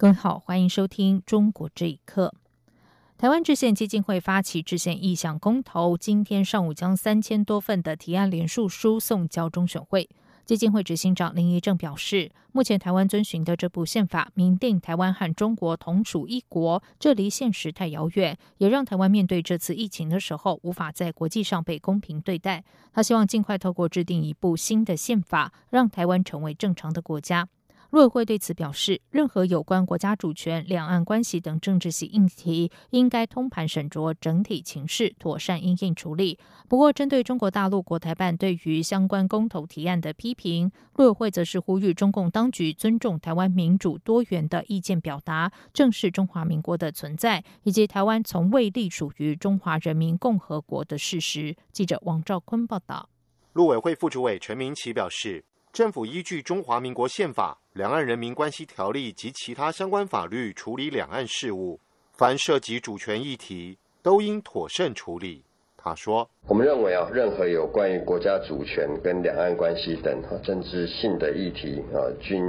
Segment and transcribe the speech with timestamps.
[0.00, 2.32] 各位好，欢迎收听《中国这一刻》。
[3.18, 10.08] 台湾制宪基金会发起制宪意向公投，今天上午将三千多份的提案联署书送交中选会。
[10.46, 22.62] 基金会执行长林义正表示，目前台湾遵循的这部宪法，明定台湾和中国同属一国，这离现实太遥远，也让台湾面对这次疫情的时候，无法在国际上被公平对待。
[22.92, 27.48] 他希望尽快透过制定一部新的宪法，让台湾成为正常的国家。
[27.90, 36.38] 陆委会对此表示，任何有关国家主权、两岸关系等政治性议题，应该通盘审酌整体情势，妥善应应处理。
[36.68, 51.56] 不过，针对中国大陆国台办对于相关公投提案的批评，陆委会则是呼吁中共当局尊重台湾民主多元的意见表达，正视中华民国的存在，以及台湾从未隶属于中华人民共和国的事实。
[51.72, 53.08] 记者王兆坤报道。
[53.54, 55.42] 陆委会副主委陈明奇表示。
[55.72, 61.78] 政府依据《中华民国宪法》《两岸人民关系条例》及其他相关法律处理两岸事务，
[62.12, 65.44] 凡涉及主权议题，都应妥善处理。
[65.76, 72.42] 他说：“我们认为啊，任何有关于国家主权跟两岸关系等啊政治性的议题啊，均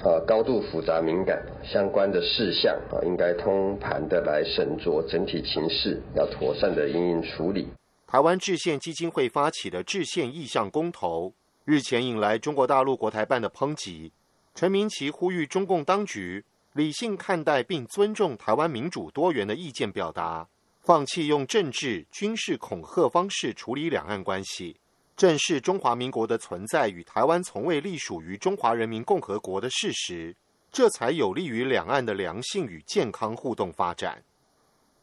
[0.00, 7.68] 啊高度复杂敏感，相关的事项啊，应该通盘的来审酌整体情势，要妥善的应应处理。”
[8.08, 11.32] 台湾制宪基金会发起的制宪意向公投。
[11.64, 14.10] 日前引来中国大陆国台办的抨击，
[14.52, 20.48] 陈明奇呼吁中共当局理性看待并尊重台湾民主多元的意见表达，
[20.80, 24.76] 放弃用政治、军事恐吓方式处理两岸关系，
[25.16, 30.34] 正视中华民国的存在与台湾从未隶属于中华人民共和国的事实，
[30.72, 34.20] 这才有利于两岸的良性与健康互动发展。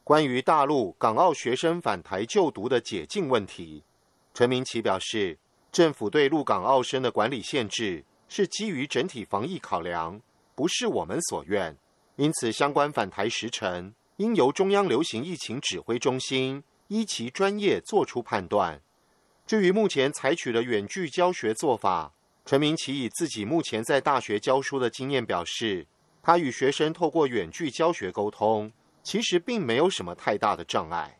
[0.04, 3.82] 关于大陆、港澳学生返台就读的解禁问题，
[4.34, 5.38] 陈明奇表示。
[5.72, 10.20] 政府对陆港澳生的管理限制是基于整体防疫考量，
[10.54, 11.76] 不是我们所愿。
[12.16, 18.80] 因此，相关返台时程应由中央流行疫情指挥中心依其专业作出判断。
[19.46, 22.12] 至于目前采取的远距教学做法，
[22.44, 25.86] 陈明奇以自己目前在大学教书的经验表示，
[26.20, 28.70] 他与学生透过远距教学沟通，
[29.02, 31.18] 其实并没有什么太大的障碍。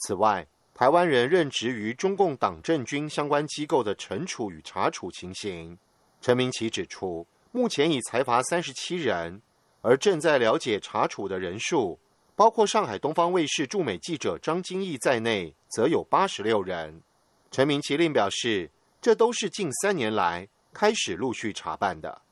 [0.00, 0.46] 此外，
[0.78, 5.76] 台湾人任职于中共党政军相关机构的惩处与查处情形，
[6.20, 9.42] 陈明奇指出，目前已裁罚三十七人，
[9.80, 11.98] 而正在了解查处的人数，
[12.36, 17.02] 包括上海东方卫视驻美记者张金义在内，则有八十六人。
[17.50, 22.22] 陈明奇另表示，这都是近三年来开始陆续查办的。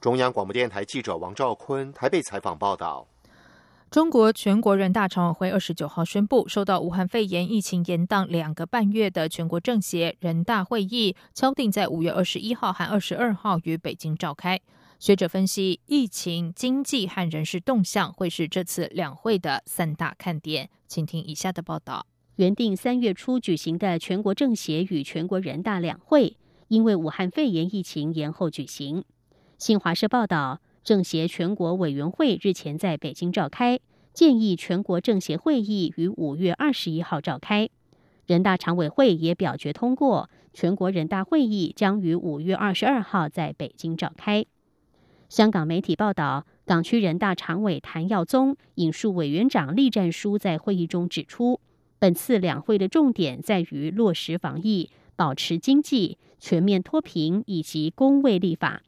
[0.00, 3.06] 中央广播电台记者王兆坤台北采访报道。
[3.92, 14.58] 中国全国人大常委会二十九号宣布，受到武汉肺炎疫情延宕两个半月的全国政协人大会议，敲定在五月二十一号和二十二号于北京召开。
[14.98, 20.70] 学者分析，疫情、经济和人事动向会是这次两会的三大看点。
[20.88, 26.38] 请听以下的报道：原定三月初举行的全国政协与全国人大两会，
[26.68, 29.04] 因为武汉肺炎疫情延后举行。
[29.58, 30.60] 新华社报道。
[30.84, 33.78] 政协全国委员会日前在北京召开，
[34.12, 37.68] 建议全国政协会议于五月二十一号召开。
[38.26, 44.44] 人大常委会也表决通过，全国人大会议将于五月二十二号在北京召开。
[45.28, 51.60] 香港媒体报道，港区人大常委谭耀宗引述委员长栗战书在会议中指出，
[51.98, 58.82] 本次两会的重点在于落实防疫、保持经济、全面脱贫以及公卫立法。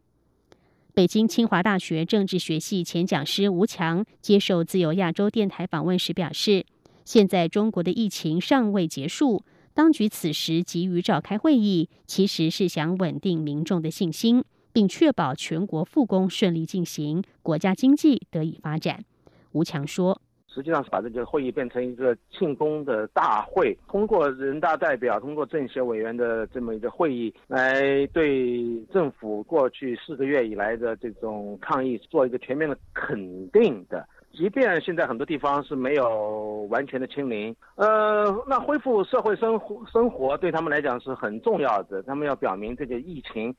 [0.95, 6.65] 北京清华大学政治学系前讲师吴强接受自由亚洲电台访问时表示
[7.05, 9.43] ：“现在中国的疫情尚未结束，
[9.75, 19.05] 当局此时急于召开会议，其实是想稳定民众的信心，并确保全国复工顺利进行，国家经济得以发展。”
[19.51, 20.23] 吴强说。
[20.55, 34.07] 实际上是把这个会议变成一个庆功的大会，通过人大代表、通过政协委员的这么一个会议，来对政府过去四个月以来的这种抗疫做一个全面的肯定的。
[34.33, 42.01] 即便现在很多地方是没有完全的清零，呃，那恢复社会生活生活对他们来讲是很重要的。
[42.05, 43.55] 他们要表明这个疫情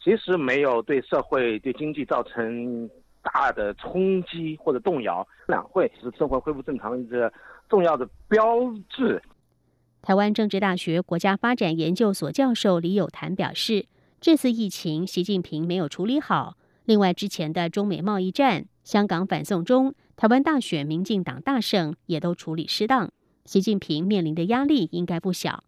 [0.00, 2.88] 其实没有对社会、对经济造成。
[3.32, 5.26] 大的冲击或者动摇。
[5.46, 7.32] 两会是生活恢复正常的一个
[7.68, 8.44] 重要的标
[8.88, 9.22] 志。
[10.02, 13.86] 台湾政治大学国家发展研究所教授李友谈表示，
[14.20, 16.56] 这次疫情习近平没有处理好。
[16.84, 23.10] 另外，之前的中美贸易战、香港反送中、台湾大选、民进党大胜，也都处理失当。
[23.44, 25.64] 习近平面临的压力应该不小。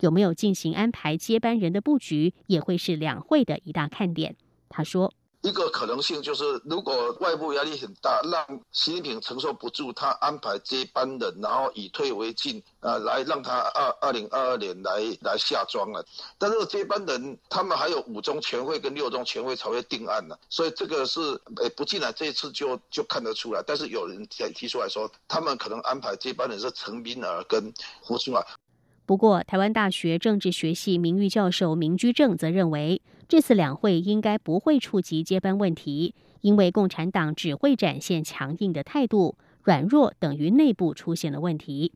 [0.00, 4.36] 有没有进行安排接班人的布局，也会是两会的一大看点。
[4.68, 5.12] 他说。
[5.44, 16.02] 一个可能性就是，如果外部压力很大，让习近平承受不住，他安排接班人，然后以退为进，啊，来让他二二零二二年来来下庄了。
[16.38, 21.20] 但是接班人他们还有五中全会跟六中全会才会定案呢，所以这个是
[21.58, 23.62] 诶不进来这一次就就看得出来。
[23.66, 27.70] 但是有人提提出来说，他们可能安排接班人是陈明尔跟
[28.00, 28.42] 胡春华。
[29.04, 33.02] 不过，台湾大学政治学系名誉教授明居正则认为，
[33.34, 41.90] 这次两会应该不会触及接班问题，因为共产党只会展现强硬的态度，软弱等于内部出现了问题。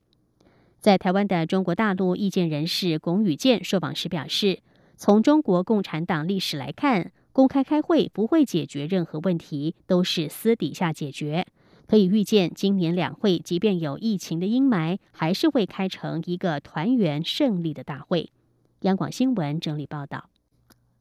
[0.80, 4.62] 在台湾的中国大陆意见人士龚宇健受访时表示，
[4.96, 11.46] 从中国共产党历史来看，公开开会不会解决任何问题，都是私底下解决。
[11.86, 18.32] 可以预见，今年两会即便有疫情的阴霾，还是会开成一个团圆胜利的大会。
[18.80, 20.30] 央广新闻整理报道。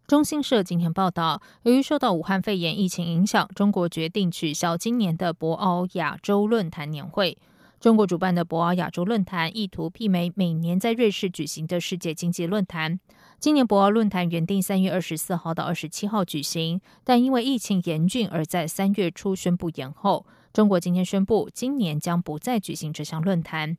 [0.08, 7.38] 中新社今天报道，由于受到武汉肺炎疫情影响，中国决定取消今年的博鳌亚洲论坛年会。
[7.82, 12.98] 中国主办的博鳌亚洲论坛意图媲美每年在瑞士举行的世界经济论坛。
[13.38, 20.26] 今年博鳌论坛原定三月二十四号到二十七号举行，但因为疫情严峻，而在三月初宣布延后。
[20.54, 23.78] 中国今天宣布，今年将不再举行这项论坛。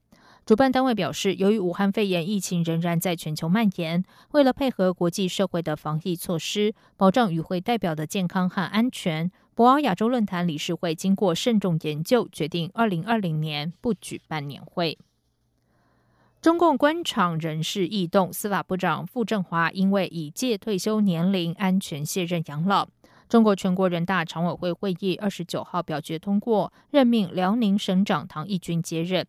[0.49, 14.97] 主办单位表示，由于武汉肺炎疫情仍然在全球蔓延，为了配合国际社会的防疫措施，保障与会代表的健康和安全，博鳌亚洲论坛理事会经过慎重研究，决定二零二零年不举办年会。
[16.41, 22.89] 中共官场人事异动，司法部长傅政华因为已届退休年龄，安全卸任养老。
[23.29, 29.27] 中国全国人大常委会会议二十九号表决通过，任命辽宁省长唐义军接任。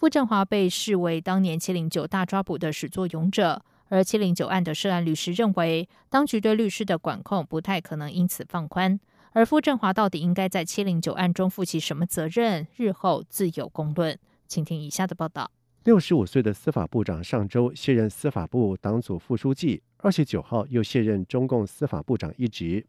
[0.00, 8.98] 傅政华被视为当年七零九大抓捕的始作俑者，而七零九案的涉案律师认为，当局对律师的管控不太可能因此放宽。
[9.32, 14.18] 而傅政华到底应该在七零九案中负起什么责任，日后自有公论。
[14.48, 15.50] 请听以下的报道：
[15.84, 22.86] 六十五岁的司法部长上周卸任司法部党组副书记，二十九号又卸任中共司法部长一职。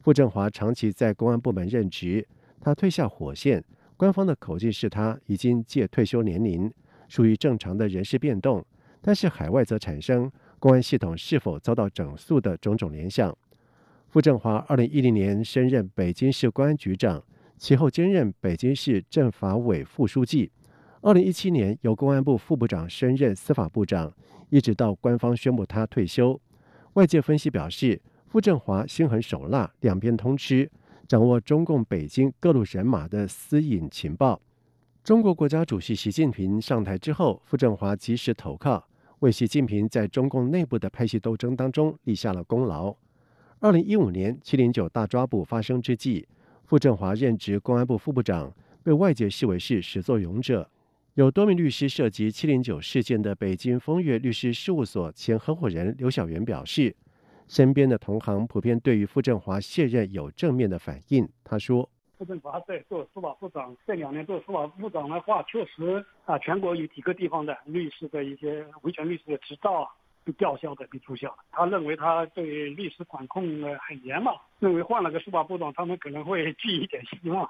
[0.00, 2.26] 傅政华长期在公安部门任职，
[2.58, 3.62] 他退下火线，
[3.98, 6.72] 官方的口径是他已经届退休年龄，
[7.08, 8.64] 属于正常的人事变动。
[9.02, 10.30] 但是海外则产生
[10.60, 13.36] 公安系统是否遭到整肃的种种联想。
[14.08, 17.20] 傅政华二零一零年升任北京市公安局长，
[17.56, 20.52] 其后兼任北京市政法委副书记。
[21.00, 24.14] 二零一七年由公安部副部长升任司法部长，
[24.48, 26.40] 一直到官方宣布他退休。
[26.92, 28.00] 外界分析表示。
[28.30, 30.70] 傅政华心狠手辣，两边通吃，
[31.08, 34.38] 掌握中共北京各路人马的私隐情报。
[35.02, 38.86] 中国国家主席习近平上台之后，傅政华及时投靠，
[39.20, 42.94] 为习近平在中共内部的派系斗争当中立下了功劳。
[43.60, 46.28] 二零一五年七零九大抓捕发生之际，
[46.66, 48.52] 傅政华任职公安部副部长，
[48.82, 50.68] 被外界视为是始作俑者。
[51.14, 56.94] 有多名律师涉及七零九事件的北京风月律师事务所前合伙人刘晓元表示。
[57.48, 61.28] 身边的同行普遍对于傅政华卸任有正面的反应。
[61.42, 61.88] 他说
[62.18, 69.88] ：“傅政华在做司法部长这两年做司法部长的话，确实啊，全国有几个地方的律师的一些维权律师的执照啊，
[70.24, 71.36] 被吊销的、被注销了。
[71.50, 73.42] 他认为他对律师管控
[73.80, 77.48] 很严嘛，认为换了个司法部长，他们可能会寄一点希望。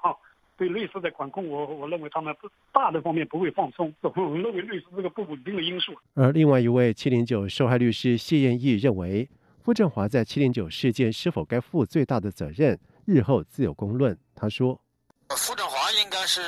[0.55, 3.93] 对律师的管控，我我认为他们不大的方面不会放松。
[4.01, 9.27] 我认为律师是个不稳定的因素。”而另外一位七零九受害律师谢艳义认为。
[9.69, 14.17] 傅振华在七零九事件是否该负最大的责任，日后自有公论。
[14.33, 14.81] 他说
[15.37, 16.41] ：“傅振华应该是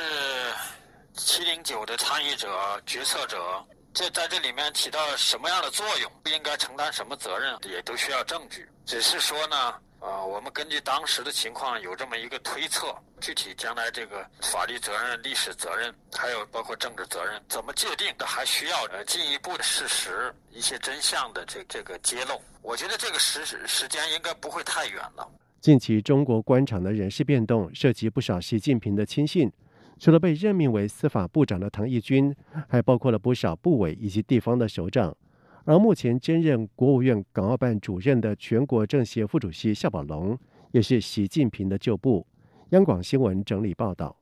[1.13, 2.50] 七零九的参与者、
[2.84, 3.63] 决策者，
[3.94, 8.68] 这在这里面起到什么样的作用，应该承担什么责任，也都需要证据。
[8.88, 9.56] 只是说呢。”
[10.01, 12.88] 啊，我们根据当时的情况有这么一个推测，
[13.20, 22.41] 具体将来这个法律责任、历史责任，还有包括政治责任怎么界定的，还需要进一步的事实、一些真相的这这个揭露。
[22.63, 25.29] 我觉得这个时时间应该不会太远了。
[25.60, 29.51] 近期中国官场的人事变动涉及不少习近平的亲信，
[30.00, 32.36] 除了被任命为司法部长的唐义军，
[32.67, 35.15] 还包括了不少部委以及地方的首长。
[35.63, 40.38] 而目前兼任国务院港澳办主任的全国政协副主席夏宝龙，
[40.72, 42.25] 也是习近平的旧部。
[42.70, 44.15] 央广新闻整理报道。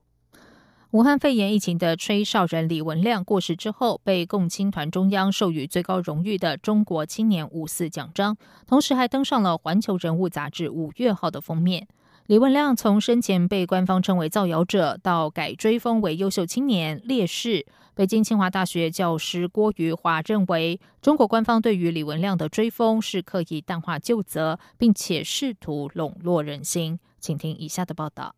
[0.90, 11.86] 武汉肺炎疫情的吹哨人李文亮过世之后，被共青团中央授予最高荣誉的中国青年五四奖章，同时还登上了《环球人物》杂志五月号的封面。
[12.30, 17.66] 李文亮从生前被官方称为造谣者，到改追封为优秀青年烈士。
[17.92, 27.00] 北京清华大学教师郭于华认为，中国官方对于李文亮的追封是刻意淡化旧责，并且试图笼络人心。
[27.18, 28.36] 请听以下的报道。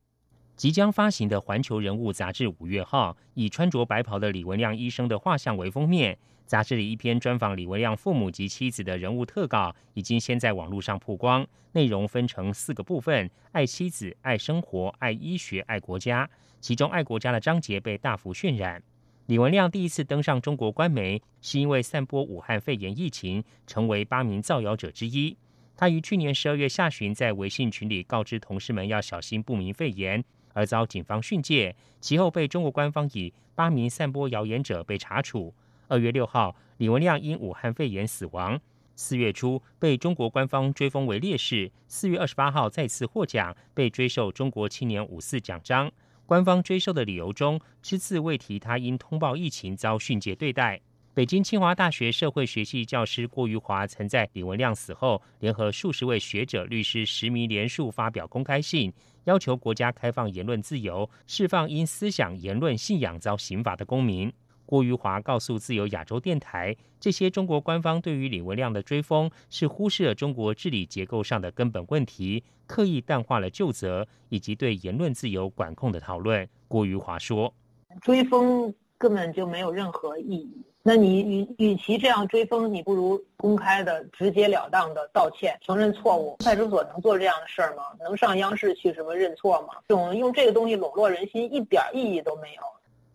[0.57, 6.17] 即将发行的《环球人物》杂志五月号，以穿着白袍的李文亮医生的画像为封面。
[6.53, 11.47] 杂志里一篇专访李文亮父母及妻子的人物特稿，已经先在网络上曝光。
[11.73, 16.29] 内容分成四个部分：爱妻子、爱生活、爱医学、爱国家。
[16.61, 18.83] 其中爱国家的章节被大幅渲染。
[19.29, 25.35] 李文亮第一次登上中国官媒，是因为散播武汉肺炎疫情，成为八名造谣者之一。
[25.75, 30.23] 他于去年十二月下旬在微信群里告知同事们要小心不明肺炎。
[30.53, 35.55] 而遭警方训诫，其后被中国官方以八名散播谣言者被查处。
[35.93, 38.59] 二月六号，李文亮因武汉肺炎死亡。
[38.97, 41.71] 四月初被中国官方追封为烈士。
[41.87, 45.93] 四月二十八号再次获奖，被追授中国青年五四奖章。
[46.25, 50.81] 官方追授的理由中，只字未提他因通报疫情遭训诫对待。
[51.13, 58.91] 北京清华大学社会学系教师郭余华曾在李文亮死后，联合数十位学者、律师实名联署发表公开信。
[59.25, 64.33] 要求国家开放言论自由，释放因思想、言论、信仰遭刑罚的公民。
[64.73, 76.49] 郭余华告诉自由亚洲电台，这些中国官方对于李文亮的追封，是忽视了中国治理结构上的根本问题，刻意淡化了旧责以及对言论自由管控的讨论。
[76.69, 77.53] 郭余华说
[78.01, 86.35] ：“追封根本就没有任何意义。”那你与与其这样追风，你不如公开的、直截了当的道歉、承认错误。
[86.39, 87.83] 派出所能做这样的事儿吗？
[88.01, 89.75] 能上央视去什么认错吗？
[89.87, 92.63] 这种用这个东西笼络人心，一点意义都没有。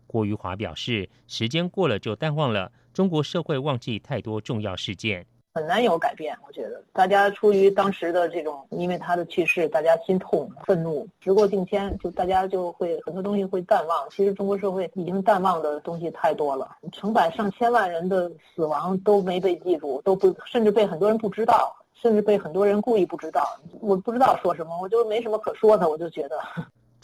[0.08, 5.24] 郭余华表示，时间过了就淡忘了，中国社会忘记太多重要事件。
[5.54, 11.06] 很难有改变，我觉得大家出于当时的这种，因为他的去世，大家心痛、愤怒。
[11.20, 14.08] 时过境迁，就大家就会很多东西会淡忘。
[14.08, 23.58] 其实中国社会已经淡忘的东西太多了，成百上千万人的死亡都没被记住，都不甚至被很多人不知道，甚至被很多人故意不知道。
[23.80, 26.38] 我不知道说什么，我就没什么可说的，我就觉得。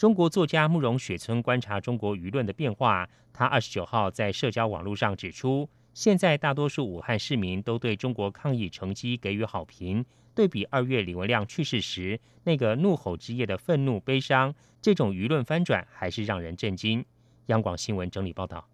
[0.05, 5.67] 中国作家慕容雪村观察中国舆论的变化，他二十九号在社交网络上指出。
[5.95, 10.05] 现在大多数武汉市民都对中国抗疫成绩给予好评。
[10.35, 17.03] 对比二月李文亮去世时那个怒吼之夜的愤怒、悲伤，这种舆论翻转还是让人震惊。
[17.47, 18.69] 央广新闻整理报道：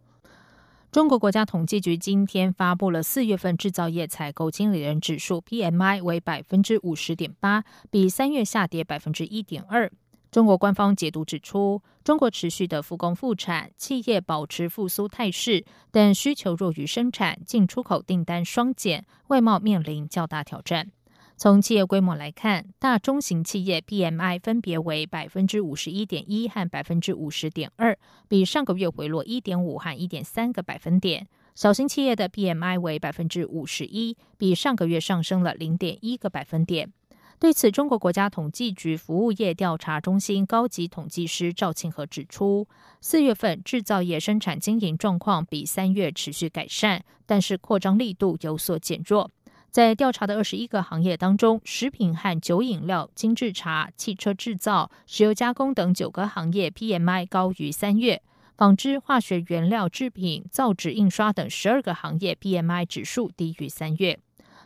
[0.92, 9.90] 中国国家统计局今天发布了四月份制造业采购经理人指数 （PMI） 为百分之五十点八，比三月下跌百分之一点二。
[10.32, 20.90] 中国官方解读指出，中国持续的复工复产，企业保持复苏态势，但需求弱于生产，进出口订单双减，外贸面临较大挑战。
[21.36, 27.98] 从企业规模来看，大中型企业 PMI 分别为百分之五十一点一和百分之五十点二，
[28.30, 31.28] 比上个月回落一点五和一点三个百分点。
[31.56, 36.94] 小型企业的 PMI 为百分之五十一，比上个月上升了零点一个百分点。
[37.42, 42.68] 对此，中国国家统计局服务业调查中心高级统计师赵庆和指出，
[43.02, 49.32] 四月份制造业生产经营状况比三月持续改善，但是扩张力度有所减弱。
[49.72, 58.18] 在调查的二十一个行业当中，食品和酒饮料、精制茶、汽车制造、石油加工等九个行业 PMI 高于三月；
[58.56, 64.20] 纺织、化学原料制品、造纸印刷等十二个行业 PMI 指数低于三月。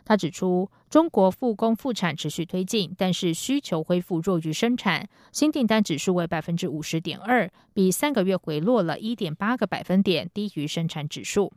[0.06, 5.08] 他指出，中国复工复产持续推进，但是需求恢复弱于生产。
[5.32, 11.52] 新订单指数为百分之五十点二，比三个月回落了一点八个百分点，低于生产指数。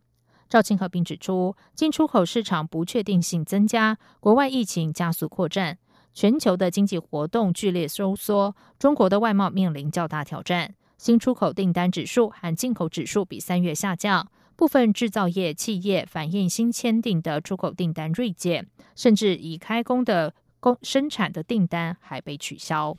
[0.49, 5.77] 赵庆和并指出，进出口市场不确定性增加，国外疫情加速扩展，
[6.15, 10.73] 全球的经济活动剧烈收缩，中国的外贸面临较大挑战。
[10.97, 14.27] 新出口订单指数和进口指数比三月下降。
[14.59, 22.97] 部分制造业企业反映新签订的出口订单锐减，甚至已开工的工生产的订单还被取消。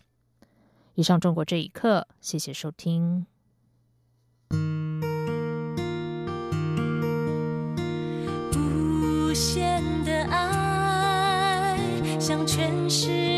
[0.94, 3.26] 以上，中国这一刻，谢谢收听。
[8.56, 11.78] 无限的爱
[12.18, 13.29] 向全世